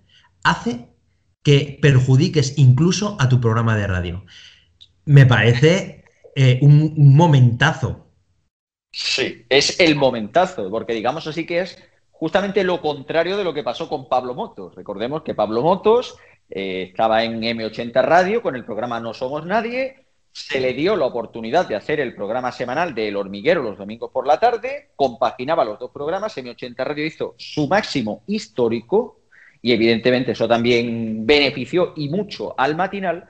hace 0.43 0.87
que 1.43 1.77
perjudiques 1.81 2.57
incluso 2.57 3.17
a 3.19 3.29
tu 3.29 3.41
programa 3.41 3.75
de 3.75 3.87
radio. 3.87 4.25
Me 5.05 5.25
parece 5.25 6.00
eh, 6.35 6.59
un, 6.61 7.15
momentazo. 7.15 8.07
Sí, 8.91 9.45
es 9.49 9.79
el 9.79 9.95
momentazo, 9.95 10.69
porque 10.69 10.93
digamos 10.93 11.25
así 11.27 11.45
que 11.45 11.61
es 11.61 11.81
justamente 12.11 12.63
lo 12.63 12.81
contrario 12.81 13.37
de 13.37 13.43
lo 13.43 13.53
que 13.53 13.63
pasó 13.63 13.87
con 13.87 14.07
Pablo 14.07 14.35
Motos. 14.35 14.75
Recordemos 14.75 15.23
que 15.23 15.33
Pablo 15.33 15.61
Motos 15.61 16.17
eh, 16.49 16.87
estaba 16.89 17.23
en 17.23 17.41
M80 17.41 18.03
Radio 18.03 18.41
con 18.41 18.55
el 18.55 18.65
programa 18.65 18.99
No 18.99 19.13
Somos 19.13 19.45
Nadie, 19.45 20.05
se 20.31 20.61
le 20.61 20.73
dio 20.73 20.95
la 20.95 21.05
oportunidad 21.05 21.67
de 21.67 21.75
hacer 21.75 21.99
el 21.99 22.15
programa 22.15 22.51
semanal 22.51 22.95
de 22.95 23.09
El 23.09 23.17
Hormiguero 23.17 23.61
los 23.61 23.77
domingos 23.77 24.11
por 24.11 24.25
la 24.25 24.39
tarde, 24.39 24.91
compaginaba 24.95 25.65
los 25.65 25.79
dos 25.79 25.91
programas, 25.91 26.37
M80 26.37 26.75
Radio 26.77 27.05
hizo 27.05 27.35
su 27.37 27.67
máximo 27.67 28.23
histórico 28.27 29.19
y 29.61 29.73
evidentemente 29.73 30.31
eso 30.31 30.47
también 30.47 31.25
benefició 31.25 31.93
y 31.95 32.09
mucho 32.09 32.55
al 32.57 32.75
matinal, 32.75 33.29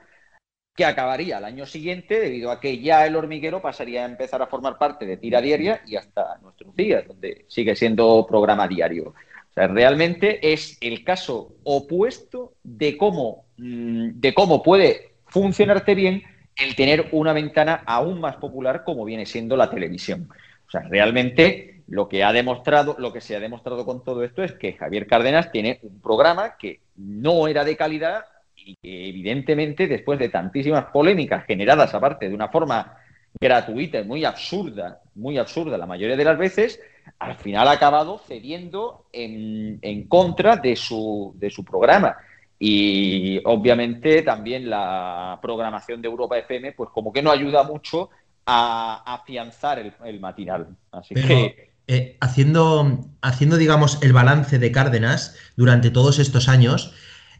que 0.74 0.84
acabaría 0.84 1.38
el 1.38 1.44
año 1.44 1.66
siguiente 1.66 2.18
debido 2.18 2.50
a 2.50 2.60
que 2.60 2.78
ya 2.78 3.06
el 3.06 3.16
hormiguero 3.16 3.60
pasaría 3.60 4.02
a 4.02 4.06
empezar 4.06 4.40
a 4.40 4.46
formar 4.46 4.78
parte 4.78 5.04
de 5.04 5.18
tira 5.18 5.40
diaria 5.40 5.82
y 5.86 5.96
hasta 5.96 6.38
nuestros 6.38 6.74
días, 6.74 7.06
donde 7.06 7.44
sigue 7.48 7.76
siendo 7.76 8.26
programa 8.26 8.66
diario. 8.66 9.08
O 9.08 9.54
sea, 9.54 9.66
realmente 9.66 10.52
es 10.52 10.78
el 10.80 11.04
caso 11.04 11.56
opuesto 11.64 12.54
de 12.62 12.96
cómo, 12.96 13.44
mm, 13.58 14.12
de 14.14 14.32
cómo 14.32 14.62
puede 14.62 15.12
funcionarte 15.26 15.94
bien 15.94 16.22
el 16.56 16.74
tener 16.74 17.08
una 17.12 17.34
ventana 17.34 17.82
aún 17.86 18.20
más 18.20 18.36
popular 18.36 18.82
como 18.84 19.04
viene 19.04 19.26
siendo 19.26 19.56
la 19.56 19.70
televisión. 19.70 20.28
O 20.66 20.70
sea, 20.70 20.82
realmente 20.88 21.82
lo 21.88 22.08
que 22.08 22.24
ha 22.24 22.32
demostrado, 22.32 22.96
lo 22.98 23.12
que 23.12 23.20
se 23.20 23.36
ha 23.36 23.40
demostrado 23.40 23.84
con 23.84 24.02
todo 24.02 24.24
esto 24.24 24.42
es 24.42 24.52
que 24.52 24.72
Javier 24.72 25.06
Cárdenas 25.06 25.52
tiene 25.52 25.80
un 25.82 26.00
programa 26.00 26.56
que 26.56 26.80
no 26.96 27.46
era 27.46 27.64
de 27.64 27.76
calidad 27.76 28.24
y 28.64 28.76
que 28.76 29.08
evidentemente 29.08 29.86
después 29.86 30.18
de 30.18 30.28
tantísimas 30.28 30.86
polémicas 30.86 31.44
generadas 31.46 31.94
aparte 31.94 32.28
de 32.28 32.34
una 32.34 32.48
forma 32.48 32.98
gratuita 33.40 34.00
y 34.00 34.04
muy 34.04 34.24
absurda, 34.24 35.00
muy 35.14 35.38
absurda 35.38 35.78
la 35.78 35.86
mayoría 35.86 36.16
de 36.16 36.24
las 36.24 36.38
veces, 36.38 36.80
al 37.18 37.36
final 37.36 37.68
ha 37.68 37.72
acabado 37.72 38.18
cediendo 38.26 39.06
en, 39.12 39.78
en 39.82 40.06
contra 40.06 40.56
de 40.56 40.76
su, 40.76 41.34
de 41.36 41.50
su 41.50 41.64
programa. 41.64 42.16
Y 42.58 43.40
obviamente 43.44 44.22
también 44.22 44.70
la 44.70 45.38
programación 45.42 46.00
de 46.00 46.08
Europa 46.08 46.38
FM, 46.38 46.72
pues 46.72 46.90
como 46.90 47.12
que 47.12 47.22
no 47.22 47.32
ayuda 47.32 47.64
mucho 47.64 48.10
a 48.46 49.02
afianzar 49.14 49.80
el, 49.80 49.92
el 50.04 50.20
matinal. 50.20 50.68
Así 50.92 51.14
Pero, 51.14 51.26
que 51.26 51.72
eh, 51.88 52.16
haciendo, 52.20 53.00
haciendo, 53.20 53.56
digamos, 53.56 54.00
el 54.02 54.12
balance 54.12 54.58
de 54.58 54.70
Cárdenas 54.70 55.36
durante 55.56 55.90
todos 55.90 56.20
estos 56.20 56.48
años, 56.48 56.94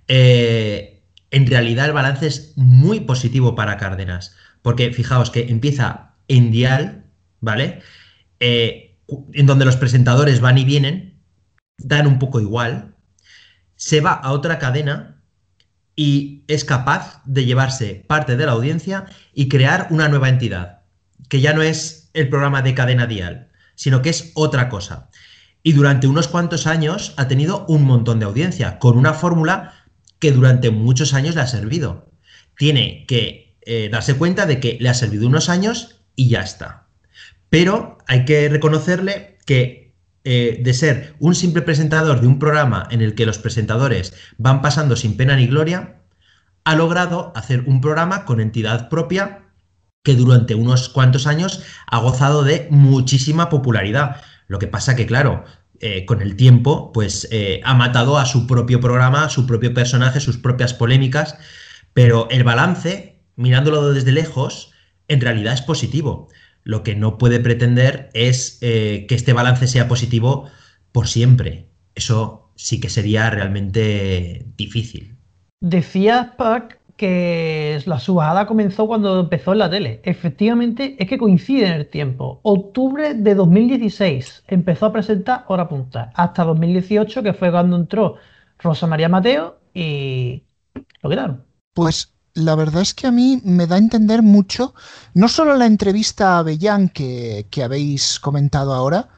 eh, 0.09 0.92
en 1.33 1.47
realidad 1.47 1.87
el 1.87 1.93
balance 1.93 2.27
es 2.27 2.53
muy 2.57 3.01
positivo 3.01 3.55
para 3.55 3.79
Cárdenas, 3.79 4.37
porque 4.61 4.93
fijaos 4.93 5.31
que 5.31 5.49
empieza 5.49 6.15
en 6.29 6.53
dial, 6.53 7.07
¿vale? 7.41 7.83
Eh, 8.39 8.99
en 9.33 9.47
donde 9.47 9.65
los 9.65 9.77
presentadores 9.77 10.41
van 10.41 10.59
y 10.59 10.65
vienen, 10.65 11.21
dan 11.79 12.07
un 12.07 12.19
poco 12.19 12.41
igual, 12.41 12.95
se 13.77 14.01
va 14.01 14.13
a 14.13 14.31
otra 14.33 14.59
cadena 14.59 15.23
y 15.97 16.45
es 16.49 16.65
capaz 16.65 17.23
de 17.25 17.45
llevarse 17.45 18.05
parte 18.07 18.37
de 18.37 18.47
la 18.47 18.53
audiencia 18.53 19.07
y 19.35 19.49
crear 19.49 19.89
una 19.91 20.09
nueva 20.09 20.29
entidad, 20.29 20.83
que 21.29 21.41
ya 21.41 21.55
no 21.55 21.63
es 21.63 22.11
el 22.13 22.29
programa 22.29 22.61
de 22.61 22.75
cadena 22.75 23.07
dial, 23.07 23.49
sino 23.75 24.03
que 24.03 24.11
es 24.11 24.33
otra 24.35 24.69
cosa. 24.69 25.09
Y 25.63 25.73
durante 25.73 26.07
unos 26.07 26.29
cuantos 26.29 26.67
años 26.67 27.15
ha 27.17 27.29
tenido 27.29 27.65
un 27.69 27.85
montón 27.85 28.19
de 28.19 28.27
audiencia, 28.27 28.79
con 28.79 28.99
una 28.99 29.15
fórmula 29.15 29.82
que 30.23 30.31
durante 30.31 30.71
muchos 30.71 31.15
años 31.15 31.35
le 31.35 31.41
ha 31.41 31.49
servido. 31.49 32.09
Tiene 32.57 33.07
que 33.09 33.57
eh, 33.63 33.89
darse 33.91 34.15
cuenta 34.15 34.47
de 34.47 34.61
que 34.61 34.79
le 34.81 34.89
ha 34.89 34.95
servido 34.95 35.27
unos 35.27 35.49
años 35.49 35.97
y 36.15 36.29
ya 36.29 36.43
está. 36.43 36.87
Pero 37.51 37.99
hay 38.07 38.25
que 38.25 38.49
reconocerle 38.49 39.37
que 39.47 39.93
eh, 40.23 40.61
de 40.63 40.75
ser 40.75 41.17
un 41.19 41.35
simple 41.35 41.63
presentador 41.63 42.21
de 42.21 42.29
un 42.29 42.39
programa 42.39 42.87
en 42.93 43.03
el 43.03 43.17
que 43.17 43.27
los 43.27 43.39
presentadores 43.39 44.15
van 44.39 44.63
pasando 44.63 44.95
sin 44.95 45.17
pena 45.17 45.35
ni 45.35 45.49
gloria, 45.49 45.97
ha 46.63 46.77
logrado 46.77 47.33
hacer 47.35 47.65
un 47.67 47.81
programa 47.81 48.25
con 48.25 48.41
entidad 48.41 48.89
propia 48.89 49.47
que 50.05 50.15
durante 50.15 50.55
unos 50.55 50.89
cuantos 50.89 51.27
años 51.27 51.65
ha 51.89 51.99
gozado 51.99 52.45
de 52.45 52.69
muchísima 52.71 53.49
popularidad. 53.49 54.23
Lo 54.47 54.61
que 54.61 54.69
pasa 54.69 54.95
que, 54.95 55.07
claro, 55.07 55.45
eh, 55.83 56.07
con 56.07 56.23
el 56.23 56.37
tiempo, 56.37 56.93
pues 56.93 57.27
eh, 57.33 57.61
ha 57.65 57.75
matado 57.75 58.17
a 58.17 58.25
su 58.25 58.47
propio 58.47 58.81
programa, 58.81 59.25
a 59.25 59.29
su 59.29 59.47
propio 59.47 59.75
personaje, 59.75 60.21
sus 60.21 60.39
propias 60.39 60.73
polémicas, 60.75 61.37
pero 61.93 62.29
el 62.31 62.45
balance, 62.45 63.21
mirándolo 63.35 63.93
desde 63.93 64.13
lejos, 64.13 64.71
en 65.09 65.21
realidad 65.21 65.55
es 65.55 65.63
positivo. 65.63 66.29
Lo 66.63 66.85
que 66.85 66.95
no 66.95 67.19
puede 67.19 67.41
pretender 67.41 68.11
es 68.15 68.59
eh, 68.61 69.07
que 69.09 69.17
este 69.17 69.33
balance 69.33 69.67
sea 69.67 69.89
positivo 69.89 70.49
por 70.93 71.09
siempre. 71.09 71.69
Eso 71.97 72.53
sí 72.55 72.79
que 72.79 72.89
sería 72.89 73.29
realmente 73.31 74.47
difícil. 74.57 75.17
Decía 75.61 76.35
Pac 76.39 76.79
que 76.97 77.83
la 77.87 77.99
subajada 77.99 78.47
comenzó 78.47 78.87
cuando 78.87 79.21
empezó 79.21 79.53
en 79.53 79.59
la 79.59 79.71
tele. 79.71 80.01
Efectivamente, 80.05 80.97
es 80.99 81.09
que 81.09 81.19
coincide 81.19 81.67
en 81.67 81.73
el 81.73 81.89
tiempo. 81.89 82.41
Octubre 82.43 83.15
de 83.15 83.35
2016 83.35 84.45
empezó 84.49 84.87
a 84.87 84.93
presentar 84.93 85.45
Hora 85.49 85.69
Punta, 85.69 86.13
hasta 86.15 86.45
2018, 86.45 87.23
que 87.23 87.33
fue 87.33 87.51
cuando 87.51 87.77
entró 87.77 88.17
Rosa 88.59 88.87
María 88.87 89.09
Mateo 89.09 89.59
y 89.75 90.45
lo 91.03 91.11
quitaron. 91.11 91.45
Pues 91.75 92.13
la 92.35 92.55
verdad 92.55 92.83
es 92.83 92.95
que 92.95 93.07
a 93.07 93.13
mí 93.13 93.41
me 93.45 93.67
da 93.67 93.77
a 93.77 93.79
entender 93.79 94.23
mucho, 94.23 94.75
no 95.15 95.29
solo 95.29 95.57
la 95.57 95.67
entrevista 95.67 96.37
a 96.37 96.39
Avellán 96.39 96.89
que, 96.89 97.47
que 97.51 97.63
habéis 97.63 98.21
comentado 98.21 98.73
ahora, 98.75 99.09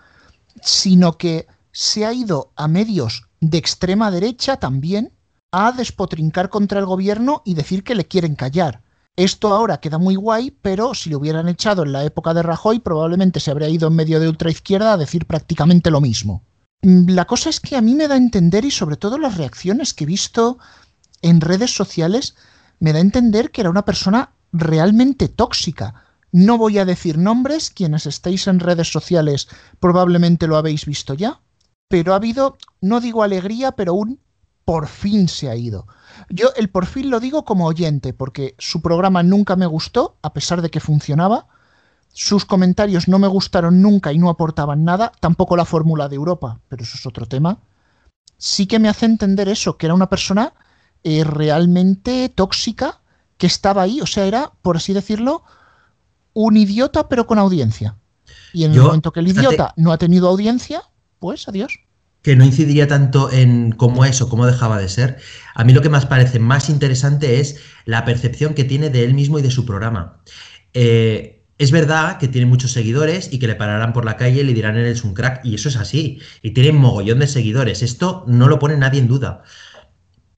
sino 0.63 1.19
que 1.19 1.47
se 1.71 2.07
ha 2.07 2.13
ido 2.13 2.53
a 2.57 2.69
medios 2.69 3.29
de 3.41 3.59
extrema 3.59 4.11
derecha 4.11 4.57
también 4.57 5.13
a 5.57 5.71
despotrincar 5.71 6.49
contra 6.49 6.81
el 6.81 6.85
gobierno 6.85 7.43
y 7.45 7.55
decir 7.55 7.85
que 7.85 7.95
le 7.95 8.07
quieren 8.07 8.35
callar. 8.35 8.83
Esto 9.15 9.55
ahora 9.55 9.79
queda 9.79 9.99
muy 9.99 10.17
guay, 10.17 10.51
pero 10.51 10.95
si 10.95 11.11
lo 11.11 11.19
hubieran 11.19 11.49
echado 11.49 11.85
en 11.85 11.93
la 11.93 12.03
época 12.03 12.35
de 12.35 12.43
Rajoy, 12.43 12.81
probablemente 12.81 13.39
se 13.39 13.53
habría 13.53 13.69
ido 13.69 13.87
en 13.87 13.95
medio 13.95 14.19
de 14.19 14.29
ultraizquierda 14.29 14.93
a 14.93 14.97
decir 14.97 15.27
prácticamente 15.27 15.93
lo 15.93 16.01
mismo. 16.01 16.43
Mm, 16.83 17.11
la 17.11 17.27
cosa 17.27 17.51
es 17.51 17.61
que 17.61 17.77
a 17.77 17.81
mí 17.81 17.95
me 17.95 18.09
da 18.09 18.15
a 18.15 18.19
entender, 18.19 18.65
y 18.65 18.73
sobre 18.73 18.97
todo 18.97 19.17
las 19.17 19.37
reacciones 19.37 19.95
que 19.95 20.03
he 20.03 20.09
visto 20.09 20.59
en 21.23 21.41
redes 21.41 21.73
sociales, 21.73 22.35
me 22.81 22.93
da 22.93 22.99
a 22.99 23.03
entender 23.03 23.53
que 23.53 23.61
era 23.61 23.71
una 23.71 23.85
persona 23.85 24.33
realmente 24.53 25.29
tóxica. 25.29 26.03
No 26.33 26.59
voy 26.59 26.79
a 26.79 26.85
decir 26.85 27.17
nombres, 27.17 27.71
quienes 27.71 28.07
estéis 28.07 28.49
en 28.49 28.59
redes 28.59 28.91
sociales 28.91 29.47
probablemente 29.79 30.49
lo 30.49 30.57
habéis 30.57 30.85
visto 30.85 31.15
ya, 31.15 31.41
pero 31.87 32.13
ha 32.13 32.17
habido, 32.17 32.59
no 32.81 33.01
digo 33.01 33.23
alegría, 33.23 33.71
pero 33.71 33.95
un 33.95 34.19
por 34.65 34.87
fin 34.89 35.29
se 35.29 35.49
ha 35.49 35.57
ido. 35.57 35.87
Yo 36.29 36.49
el 36.57 36.69
por 36.69 36.87
fin 36.87 37.11
lo 37.11 37.21
digo 37.21 37.45
como 37.45 37.67
oyente, 37.67 38.13
porque 38.13 38.55
su 38.59 38.81
programa 38.81 39.23
nunca 39.23 39.57
me 39.57 39.67
gustó, 39.67 40.17
a 40.23 40.33
pesar 40.33 40.63
de 40.63 40.71
que 40.71 40.81
funcionaba. 40.81 41.47
Sus 42.13 42.45
comentarios 42.45 43.09
no 43.09 43.19
me 43.19 43.27
gustaron 43.27 43.83
nunca 43.83 44.13
y 44.13 44.19
no 44.19 44.31
aportaban 44.31 44.85
nada, 44.85 45.13
tampoco 45.21 45.57
la 45.57 45.65
fórmula 45.65 46.09
de 46.09 46.17
Europa, 46.17 46.61
pero 46.69 46.85
eso 46.85 46.97
es 46.97 47.07
otro 47.07 47.27
tema. 47.27 47.59
Sí 48.39 48.67
que 48.67 48.79
me 48.79 48.89
hace 48.89 49.07
entender 49.07 49.49
eso, 49.49 49.77
que 49.77 49.87
era 49.87 49.95
una 49.95 50.09
persona 50.09 50.53
eh, 51.03 51.25
realmente 51.25 52.29
tóxica, 52.29 53.01
que 53.37 53.49
estaba 53.49 53.83
ahí, 53.83 54.01
o 54.01 54.07
sea, 54.07 54.27
era, 54.27 54.53
por 54.63 54.77
así 54.77 54.93
decirlo, 54.93 55.43
un 56.35 56.57
idiota 56.57 57.09
pero 57.09 57.27
con 57.27 57.39
audiencia. 57.39 57.97
Y 58.53 58.65
en 58.65 58.71
el 58.71 58.77
Yo, 58.77 58.85
momento 58.85 59.13
que 59.13 59.21
el 59.21 59.29
idiota 59.29 59.75
no 59.77 59.93
ha 59.93 59.99
tenido 59.99 60.29
audiencia, 60.29 60.85
pues 61.19 61.49
adiós. 61.49 61.81
Que 62.25 62.37
no 62.37 62.45
incidiría 62.45 62.89
tanto 62.89 63.31
en 63.31 63.71
cómo 63.71 64.07
es 64.07 64.23
o 64.23 64.31
cómo 64.31 64.47
dejaba 64.47 64.79
de 64.79 64.89
ser. 64.89 65.19
A 65.55 65.63
mí 65.63 65.75
lo 65.75 65.83
que 65.83 65.91
más 65.91 66.07
parece 66.07 66.39
más 66.39 66.71
interesante 66.71 67.39
es 67.39 67.61
la 67.85 68.07
percepción 68.07 68.55
que 68.55 68.65
tiene 68.65 68.89
de 68.89 69.05
él 69.05 69.13
mismo 69.13 69.39
y 69.39 69.43
de 69.43 69.51
su 69.51 69.67
programa. 69.67 70.23
Eh, 70.73 71.45
es 71.59 71.71
verdad 71.71 72.17
que 72.17 72.29
tiene 72.29 72.47
muchos 72.47 72.73
seguidores 72.73 73.31
y 73.31 73.39
que 73.39 73.47
le 73.47 73.57
pararán 73.57 73.93
por 73.93 74.07
la 74.07 74.17
calle 74.17 74.41
y 74.41 74.45
le 74.45 74.55
dirán 74.55 74.79
eres 74.79 75.05
un 75.05 75.13
crack, 75.13 75.45
y 75.45 75.55
eso 75.55 75.69
es 75.69 75.77
así, 75.77 76.19
y 76.41 76.53
tiene 76.53 76.73
mogollón 76.73 77.19
de 77.19 77.27
seguidores. 77.27 77.83
Esto 77.83 78.25
no 78.27 78.49
lo 78.49 78.59
pone 78.59 78.79
nadie 78.79 79.01
en 79.01 79.09
duda. 79.09 79.43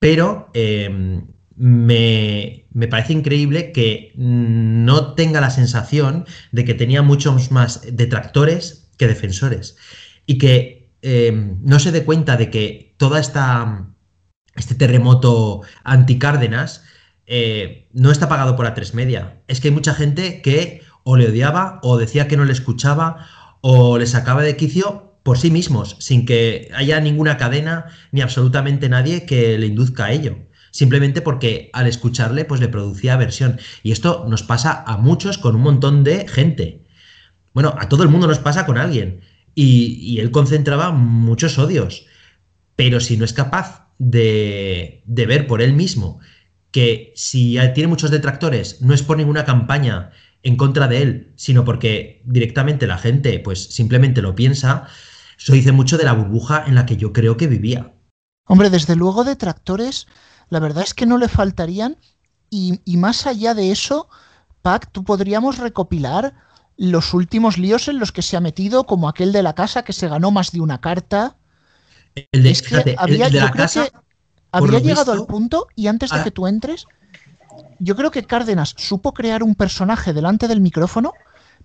Pero 0.01 0.51
eh, 0.55 1.23
me, 1.55 2.67
me 2.73 2.89
parece 2.89 3.13
increíble 3.13 3.71
que 3.71 4.13
no 4.17 5.15
tenga 5.15 5.41
la 5.41 5.51
sensación 5.51 6.27
de 6.51 6.65
que 6.65 6.75
tenía 6.75 7.03
muchos 7.03 7.53
más 7.53 7.83
detractores 7.93 8.91
que 8.99 9.07
defensores. 9.07 9.77
Y 10.27 10.39
que 10.39 10.76
eh, 11.09 11.55
no 11.63 11.79
se 11.79 11.93
dé 11.93 12.05
cuenta 12.05 12.37
de 12.37 12.51
que 12.51 12.97
toda 12.97 13.21
esta 13.21 13.87
este 14.57 14.75
terremoto 14.75 15.61
anti 15.85 16.19
Cárdenas 16.19 16.83
eh, 17.27 17.89
no 17.93 18.11
está 18.11 18.29
pagado 18.29 18.57
por 18.57 18.67
A3 18.67 18.93
Media. 18.95 19.41
Es 19.47 19.61
que 19.61 19.69
hay 19.69 19.75
mucha 19.75 19.95
gente 19.95 20.43
que 20.43 20.83
o 21.05 21.17
le 21.17 21.29
odiaba, 21.29 21.79
o 21.85 21.97
decía 21.97 22.27
que 22.27 22.37
no 22.37 22.45
le 22.45 22.53
escuchaba, 22.53 23.25
o 23.61 23.99
le 23.99 24.07
sacaba 24.09 24.43
de 24.43 24.57
quicio 24.57 25.21
por 25.23 25.39
sí 25.39 25.53
mismos, 25.53 25.95
sin 26.01 26.27
que 26.27 26.73
haya 26.75 27.01
ninguna 27.01 27.37
cadena 27.37 27.87
ni 28.11 28.21
absolutamente 28.21 28.89
nadie 28.89 29.27
que 29.27 29.59
le 29.59 29.67
induzca 29.67 30.07
a 30.07 30.13
ello. 30.13 30.39
Simplemente 30.73 31.23
porque 31.23 31.71
al 31.73 31.87
escucharle, 31.87 32.45
pues 32.45 32.61
le 32.61 32.67
producía 32.67 33.15
aversión. 33.15 33.61
Y 33.85 33.93
esto 33.93 34.27
nos 34.29 34.43
pasa 34.43 34.83
a 34.85 34.97
muchos 34.97 35.39
con 35.39 35.55
un 35.55 35.63
montón 35.63 36.03
de 36.03 36.27
gente. 36.27 36.85
Bueno, 37.55 37.77
a 37.79 37.89
todo 37.89 38.03
el 38.03 38.09
mundo 38.09 38.27
nos 38.27 38.41
pasa 38.41 38.67
con 38.67 38.77
alguien. 38.77 39.21
Y, 39.59 40.21
él 40.21 40.31
concentraba 40.31 40.93
muchos 40.93 41.59
odios. 41.59 42.07
Pero 42.77 43.01
si 43.01 43.17
no 43.17 43.25
es 43.25 43.33
capaz 43.33 43.89
de, 43.99 45.03
de 45.07 45.27
ver 45.27 45.47
por 45.47 45.63
él 45.63 45.73
mismo 45.73 46.21
que 46.71 47.15
si 47.17 47.57
tiene 47.75 47.89
muchos 47.89 48.11
detractores, 48.11 48.83
no 48.83 48.93
es 48.93 49.03
por 49.03 49.17
ninguna 49.17 49.47
campaña 49.47 50.11
en 50.43 50.57
contra 50.57 50.89
de 50.89 51.03
él, 51.03 51.33
sino 51.37 51.65
porque 51.65 52.23
directamente 52.27 52.87
la 52.87 52.99
gente 52.99 53.39
pues 53.41 53.65
simplemente 53.75 54.21
lo 54.21 54.35
piensa, 54.35 54.87
eso 55.39 55.55
dice 55.55 55.73
mucho 55.73 55.97
de 55.97 56.05
la 56.05 56.13
burbuja 56.13 56.65
en 56.67 56.75
la 56.75 56.87
que 56.87 56.97
yo 56.97 57.13
creo 57.13 57.37
que 57.37 57.47
vivía. 57.47 57.95
Hombre, 58.47 58.71
desde 58.71 58.95
luego 58.95 59.25
detractores, 59.25 60.07
la 60.51 60.61
verdad 60.61 60.85
es 60.85 60.95
que 60.95 61.07
no 61.07 61.19
le 61.19 61.29
faltarían 61.29 61.97
y, 62.51 62.81
y 62.85 62.97
más 62.97 63.27
allá 63.27 63.55
de 63.55 63.73
eso, 63.73 64.09
Pac, 64.63 64.93
tú 64.93 65.03
podríamos 65.03 65.59
recopilar 65.59 66.35
los 66.77 67.15
últimos 67.15 67.59
líos 67.59 67.89
en 67.89 67.99
los 67.99 68.13
que 68.13 68.23
se 68.23 68.37
ha 68.37 68.41
metido, 68.41 68.85
como 68.85 69.09
aquel 69.09 69.33
de 69.33 69.43
la 69.43 69.55
casa 69.55 69.83
que 69.83 69.93
se 69.93 70.09
ganó 70.09 70.31
más 70.31 70.53
de 70.53 70.61
una 70.61 70.81
carta. 70.81 71.37
El 72.33 72.43
de, 72.43 72.51
Es 72.51 72.63
que 72.63 72.69
fíjate, 72.69 72.91
el 72.93 72.99
había, 72.99 73.29
de 73.31 73.41
la 73.41 73.51
casa, 73.51 73.89
había 74.53 74.79
llegado 74.81 75.13
visto, 75.13 75.23
al 75.23 75.27
punto, 75.27 75.69
y 75.75 75.87
antes 75.87 76.11
de 76.11 76.21
ah. 76.21 76.25
que 76.25 76.31
tú 76.31 76.47
entres, 76.47 76.87
yo 77.79 77.97
creo 77.97 78.11
que 78.11 78.25
Cárdenas 78.25 78.75
supo 78.77 79.13
crear 79.13 79.43
un 79.43 79.55
personaje 79.55 80.13
delante 80.13 80.49
del 80.49 80.61
micrófono, 80.61 81.13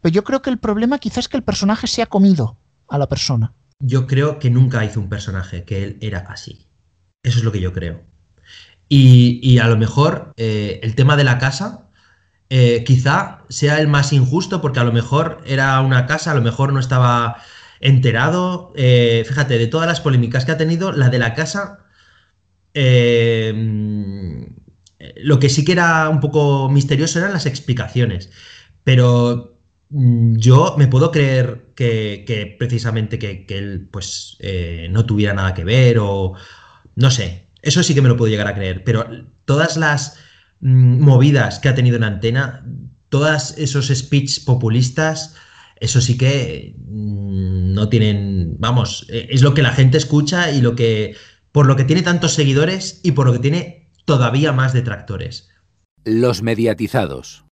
pero 0.01 0.13
yo 0.13 0.23
creo 0.23 0.41
que 0.41 0.49
el 0.49 0.57
problema 0.57 0.99
quizás 0.99 1.25
es 1.25 1.29
que 1.29 1.37
el 1.37 1.43
personaje 1.43 1.87
se 1.87 2.01
ha 2.01 2.05
comido 2.05 2.57
a 2.87 2.97
la 2.97 3.07
persona. 3.07 3.53
yo 3.79 4.05
creo 4.05 4.37
que 4.37 4.49
nunca 4.49 4.85
hizo 4.85 4.99
un 4.99 5.09
personaje, 5.09 5.63
que 5.63 5.83
él 5.83 5.97
era 6.01 6.19
así. 6.29 6.67
Eso 7.23 7.39
es 7.39 7.43
lo 7.43 7.51
que 7.51 7.61
yo 7.61 7.73
creo. 7.73 8.03
Y, 8.87 9.39
y 9.41 9.59
a 9.59 9.67
lo 9.67 9.77
mejor 9.77 10.33
eh, 10.37 10.79
el 10.83 10.95
tema 10.95 11.15
de 11.15 11.23
la 11.23 11.37
casa 11.37 11.89
eh, 12.53 12.83
quizá 12.83 13.45
sea 13.47 13.79
el 13.79 13.87
más 13.87 14.11
injusto 14.11 14.59
porque 14.59 14.81
a 14.81 14.83
lo 14.83 14.91
mejor 14.91 15.41
era 15.45 15.79
una 15.79 16.05
casa, 16.05 16.31
a 16.31 16.35
lo 16.35 16.41
mejor 16.41 16.73
no 16.73 16.81
estaba 16.81 17.37
enterado. 17.79 18.73
Eh, 18.75 19.23
fíjate, 19.25 19.57
de 19.57 19.67
todas 19.67 19.87
las 19.87 20.01
polémicas 20.01 20.43
que 20.43 20.51
ha 20.51 20.57
tenido, 20.57 20.91
la 20.91 21.07
de 21.07 21.17
la 21.17 21.33
casa, 21.33 21.85
eh, 22.73 23.53
lo 25.15 25.39
que 25.39 25.47
sí 25.47 25.63
que 25.63 25.71
era 25.71 26.09
un 26.09 26.19
poco 26.19 26.67
misterioso 26.69 27.19
eran 27.19 27.31
las 27.31 27.45
explicaciones. 27.45 28.31
Pero 28.83 29.57
mm, 29.89 30.35
yo 30.35 30.75
me 30.77 30.87
puedo 30.87 31.09
creer 31.11 31.67
que, 31.73 32.55
precisamente 32.59 33.17
que, 33.17 33.45
él 33.47 33.87
pues 33.89 34.37
no 34.89 35.05
tuviera 35.05 35.33
nada 35.33 35.53
que 35.53 35.63
ver 35.63 35.99
o 35.99 36.33
no 36.95 37.11
sé, 37.11 37.47
eso 37.61 37.81
sí 37.81 37.95
que 37.95 38.01
me 38.01 38.09
lo 38.09 38.17
puedo 38.17 38.29
llegar 38.29 38.47
a 38.47 38.55
creer, 38.55 38.83
pero 38.83 39.07
todas 39.45 39.77
las 39.77 40.17
movidas 40.61 41.59
que 41.59 41.69
ha 41.69 41.75
tenido 41.75 41.97
en 41.97 42.03
antena, 42.03 42.65
todos 43.09 43.57
esos 43.57 43.87
speech 43.87 44.45
populistas, 44.45 45.35
eso 45.79 45.99
sí 45.99 46.17
que 46.17 46.75
mm, 46.87 47.73
no 47.73 47.89
tienen, 47.89 48.55
vamos, 48.59 49.05
eh, 49.09 49.27
es 49.29 49.41
lo 49.41 49.53
que 49.53 49.63
la 49.63 49.73
gente 49.73 49.97
escucha 49.97 50.51
y 50.51 50.61
lo 50.61 50.75
que, 50.75 51.15
por 51.51 51.65
lo 51.65 51.75
que 51.75 51.83
tiene 51.83 52.03
tantos 52.03 52.33
seguidores 52.33 53.01
y 53.03 53.11
por 53.11 53.25
lo 53.25 53.33
que 53.33 53.39
tiene 53.39 53.91
todavía 54.05 54.53
más 54.53 54.73
detractores. 54.73 55.49
Los 56.05 56.41
mediatizados. 56.41 57.43